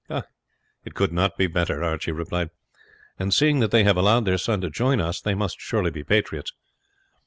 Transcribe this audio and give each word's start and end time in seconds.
"It 0.83 0.95
could 0.95 1.13
not 1.13 1.37
be 1.37 1.45
better," 1.45 1.83
Archie 1.83 2.11
replied; 2.11 2.49
"and 3.19 3.31
seeing 3.31 3.59
that 3.59 3.69
they 3.69 3.83
have 3.83 3.97
allowed 3.97 4.25
their 4.25 4.39
son 4.39 4.59
to 4.61 4.71
join 4.71 4.99
us, 4.99 5.21
they 5.21 5.35
must 5.35 5.61
surely 5.61 5.91
be 5.91 6.03
patriots. 6.03 6.53